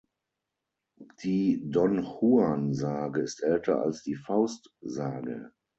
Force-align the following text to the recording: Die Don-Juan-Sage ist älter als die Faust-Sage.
Die 1.21 1.61
Don-Juan-Sage 1.69 3.21
ist 3.21 3.43
älter 3.43 3.83
als 3.83 4.01
die 4.01 4.15
Faust-Sage. 4.15 5.51